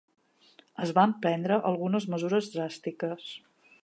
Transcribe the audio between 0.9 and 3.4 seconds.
van prendre algunes mesures dràstiques.